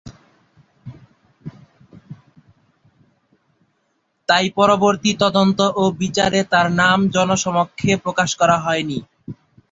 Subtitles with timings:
[4.29, 8.99] তাই পরবর্তী তদন্ত ও বিচারে তার নাম জনসমক্ষে প্রকাশ করা হয়নি।